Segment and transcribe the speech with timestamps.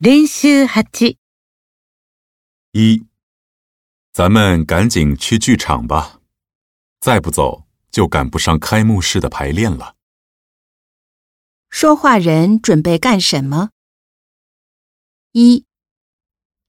[0.00, 1.16] 練習8、
[2.70, 3.04] 一，
[4.12, 6.20] 咱们赶紧去剧场吧，
[7.00, 9.96] 再不走就赶不上开幕式的排练了。
[11.68, 13.70] 说话人准备干什么？
[15.32, 15.64] 一，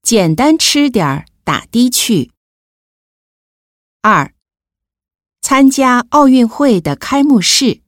[0.02, 2.32] 简单吃点儿，打的去。
[4.00, 4.34] 二，
[5.40, 7.82] 参加奥运会的开幕式。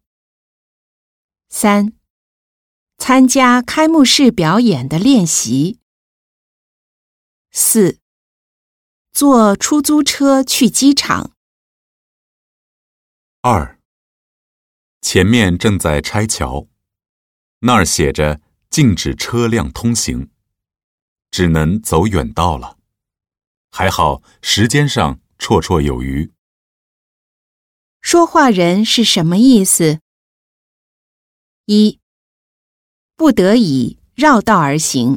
[1.49, 1.95] 三，
[3.05, 5.80] 参加开幕式表演的练习。
[7.50, 7.99] 四，
[9.11, 11.32] 坐出租车去机场。
[13.41, 13.80] 二，
[15.00, 16.68] 前面正在拆桥，
[17.63, 20.30] 那儿写着禁止车辆通行，
[21.32, 22.79] 只能走远道了。
[23.72, 26.32] 还好时间上绰绰有余。
[28.00, 29.99] 说话人是什么意思？
[31.64, 31.99] 一，
[33.22, 35.17] 不得已绕道而行，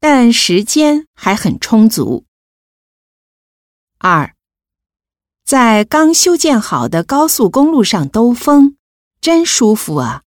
[0.00, 2.24] 但时间还很充足。
[3.98, 4.34] 二，
[5.44, 8.76] 在刚修建好的高速公路上兜风，
[9.20, 10.24] 真舒服啊。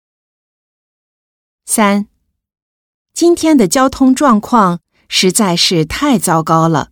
[1.66, 2.08] 三，
[3.14, 6.92] 今天的交通状况实在是太糟糕了，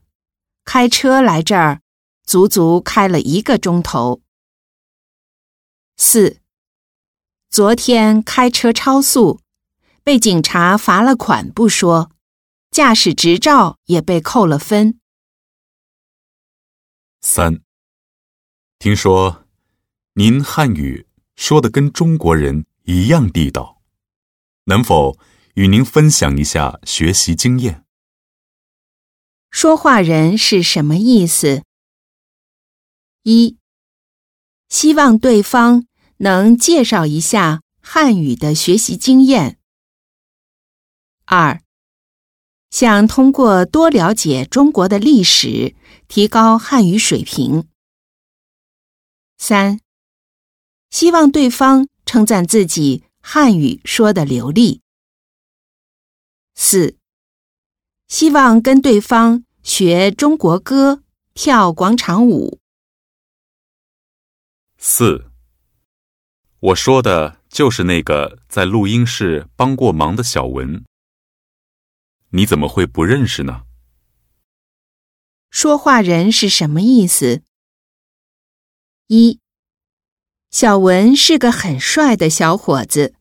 [0.63, 1.81] 开车来这儿，
[2.23, 4.23] 足足开了一个钟头。
[5.97, 6.39] 四，
[7.51, 9.39] 昨天开车超速，
[10.05, 12.11] 被警察罚了款不说，
[12.69, 14.99] 驾驶执照也被扣了分。
[17.21, 17.63] 三，
[18.77, 19.47] 听说
[20.13, 23.81] 您汉语说的跟中国人一样地道，
[24.65, 25.17] 能否
[25.55, 27.83] 与您分享一下学习经验？
[29.49, 31.63] 说话人是什么意思？
[33.23, 33.57] 一，
[34.69, 39.57] 希望对方能介绍一下汉语的学习经验。
[41.25, 41.59] 二，
[42.69, 45.75] 想通过多了解中国的历史，
[46.07, 47.67] 提高汉语水平。
[49.37, 49.79] 三，
[50.91, 54.81] 希望对方称赞自己汉语说的流利。
[56.53, 56.95] 四，
[58.07, 61.01] 希望跟对方学中国歌，
[61.33, 62.59] 跳广场舞。
[64.77, 65.31] 四，
[66.59, 70.85] 我说的就是那个在录音室帮过忙的小文。
[72.35, 73.63] 你怎么会不认识呢？
[75.49, 77.43] 说话人是什么意思？
[79.07, 79.39] 一，
[80.51, 83.15] 小文是个很帅的小伙子，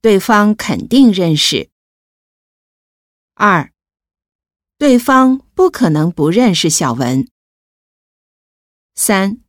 [0.00, 1.68] 对方肯定认识。
[3.34, 3.70] 二，
[4.78, 7.28] 对方不可能不认识小文。
[8.94, 9.42] 三，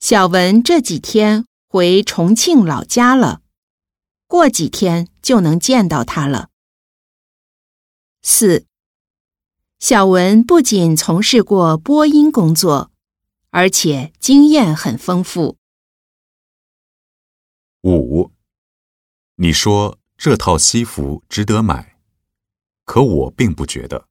[0.00, 3.42] 小文这几天回重庆老家了，
[4.26, 6.50] 过几天就能见到他了。
[8.22, 8.66] 四，
[9.78, 12.90] 小文不仅从事过播音工作，
[13.50, 15.56] 而且经验很丰富。
[17.82, 18.32] 五，
[19.36, 21.96] 你说这套西服值得买，
[22.84, 24.08] 可我并不觉得。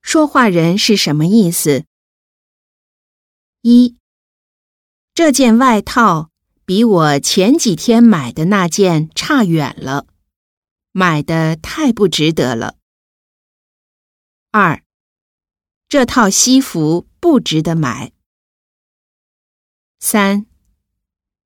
[0.00, 1.84] 说话人是什么意思？
[3.60, 3.96] 一，
[5.12, 6.30] 这件外套
[6.64, 10.06] 比我前几天买的那件差远了，
[10.92, 12.76] 买的太不值得了。
[14.50, 14.82] 二，
[15.88, 18.12] 这套西服不值得买。
[20.00, 20.46] 三，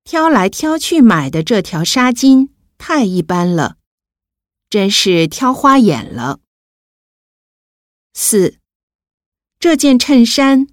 [0.04, 3.78] 挑来挑去买的这条纱巾太一般了，
[4.69, 6.41] 真是挑花眼了。
[8.14, 8.58] 四，
[9.58, 10.66] 这件衬衫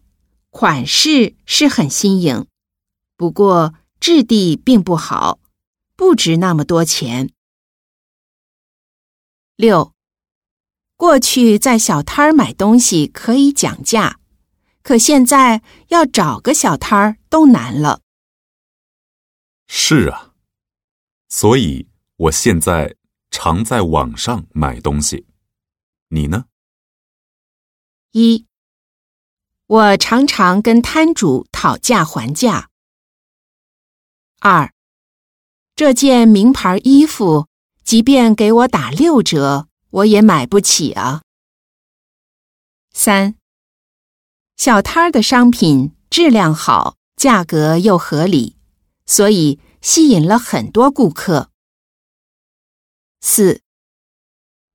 [0.49, 2.47] 款式是很新颖，
[3.15, 5.39] 不过质地并不好，
[5.95, 7.31] 不值那么多钱。
[9.59, 9.93] 六，
[10.95, 14.17] 过去在小摊儿买东西可以讲价，
[14.81, 17.99] 可现在要找个小摊儿都难了。
[19.67, 20.33] 是啊，
[21.27, 22.95] 所以我现在
[23.31, 25.27] 常在网上买东西。
[26.07, 26.45] 你呢？
[28.13, 28.45] 一，
[29.65, 32.69] 我常常跟摊主讨价还价。
[34.39, 34.73] 二，
[35.75, 37.48] 这件名牌衣服，
[37.89, 41.23] 即便给我打六折，我也买不起啊。
[42.93, 43.33] 三，
[44.57, 48.55] 小摊儿的商品质量好，价格又合理，
[49.07, 51.49] 所以吸引了很多顾客。
[53.21, 53.63] 四，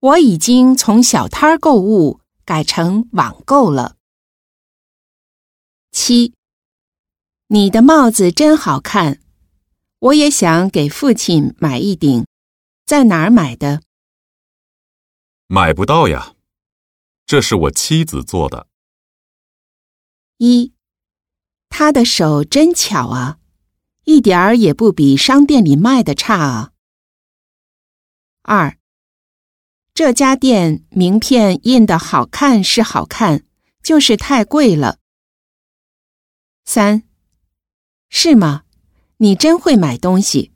[0.00, 2.18] 我已经从小摊儿购物。
[2.44, 3.94] 改成网购了。
[5.92, 6.34] 七，
[7.46, 9.20] 你的帽子真好看，
[10.00, 12.26] 我也想给父亲买一顶，
[12.86, 13.82] 在哪儿买的？
[15.46, 16.34] 买不到呀，
[17.24, 18.66] 这是我妻子做的。
[20.36, 20.74] 一，
[21.70, 23.38] 他的手真巧啊，
[24.04, 26.72] 一点儿也不比商店里卖的差啊。
[28.42, 28.78] 二，
[29.94, 33.46] 这家店名片印的好看是好看，
[33.82, 34.98] 就是太贵了。
[36.66, 37.04] 三，
[38.10, 38.64] 是吗？
[39.18, 40.52] 你真会买东西，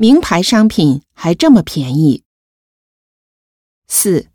[0.00, 2.24] 名牌商品还这么便宜。
[3.86, 4.30] 四，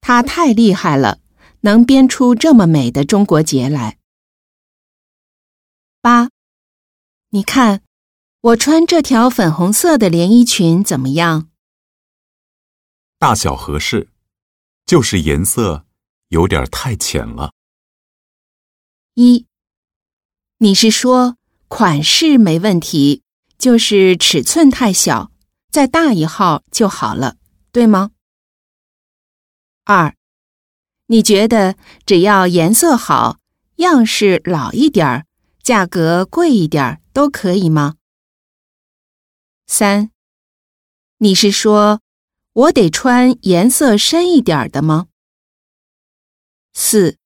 [0.00, 1.20] 他太厉害了，
[1.60, 4.00] 能编出这么美的中国结来。
[6.00, 6.30] 八，
[7.28, 7.84] 你看，
[8.40, 11.48] 我穿这条粉红色的连衣裙怎么样？
[13.20, 14.08] 大小合适，
[14.84, 15.86] 就是颜色
[16.30, 17.52] 有点太浅了。
[19.14, 19.46] 一，
[20.58, 21.36] 你是说
[21.68, 23.22] 款式没问题，
[23.62, 25.30] 就是尺寸太小，
[25.70, 27.36] 再大一号就好了，
[27.70, 28.10] 对吗？
[29.84, 30.16] 二，
[31.06, 33.38] 你觉得只要颜色好，
[33.76, 35.26] 样式老一点儿，
[35.62, 37.94] 价格贵一点儿都可以吗？
[39.68, 40.10] 三，
[41.18, 42.00] 你是说？
[42.54, 45.06] 我得穿颜色深一点的吗？
[46.72, 47.16] 四，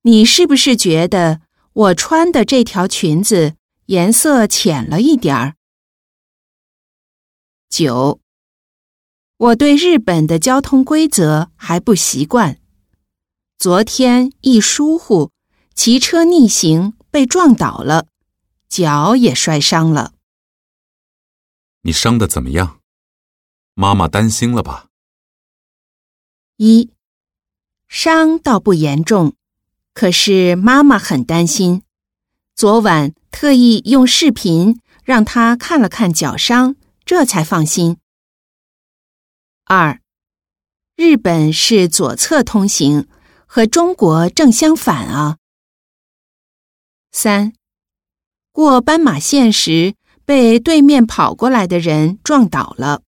[0.00, 1.42] 你是不是觉得
[1.74, 5.56] 我穿的这条裙子颜色浅了一点儿？
[7.68, 8.20] 九，
[9.36, 12.58] 我对日本的交通规则还不习惯，
[13.58, 15.32] 昨天一疏忽，
[15.74, 18.06] 骑车逆行被撞倒了，
[18.68, 20.14] 脚也摔伤了。
[21.82, 22.80] 你伤的怎么样？
[23.74, 24.88] 妈妈担心了吧？
[26.56, 26.90] 一
[27.86, 29.34] 伤倒不严重，
[29.92, 31.82] 可是妈妈很担心。
[32.54, 37.96] 昨晚特意用视频让他看了看脚伤，这才放心。
[39.64, 40.00] 二
[40.94, 43.08] 日本是左侧通行，
[43.44, 45.38] 和中国正相反啊。
[47.10, 47.52] 三
[48.52, 53.02] 过斑马线时被对面跑过来的人撞倒了。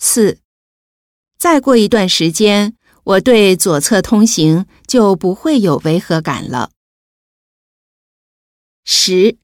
[0.00, 0.40] 四，
[1.38, 6.72] 再过一段时间，我对左侧通行就不会有违和感了。
[8.90, 9.36] 十，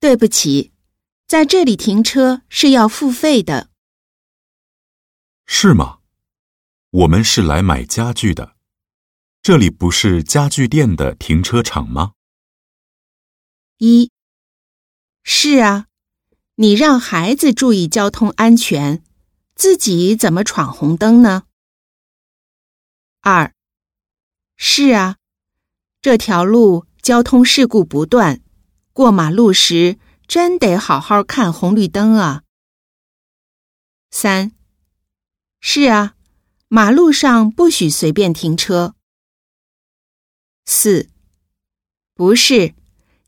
[0.00, 0.72] 对不起，
[1.28, 3.70] 在这里停车是要付费的。
[5.46, 6.00] 是吗？
[6.90, 8.56] 我们是来买家具的，
[9.44, 12.14] 这里不是家具店的停车场吗？
[13.78, 14.10] 一，
[15.22, 15.86] 是啊，
[16.56, 19.04] 你让孩子注意交通安全。
[19.54, 21.44] 自己怎么闯红灯呢？
[23.20, 23.54] 二，
[24.56, 25.18] 是啊，
[26.00, 28.40] 这条路交通事故不断，
[28.92, 32.44] 过马路时真得好好看红绿灯啊。
[34.12, 34.52] 三，
[35.60, 36.14] 是啊，
[36.68, 38.94] 马路上不许随便停车。
[40.64, 41.10] 四，
[42.14, 42.74] 不是，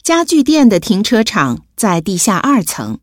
[0.01, 3.01] 家具店的停车场在地下二层。